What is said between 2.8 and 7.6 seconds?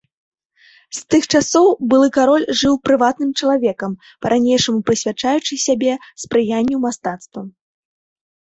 прыватным чалавекам, па-ранейшаму прысвячаючы сябе спрыянню мастацтвам.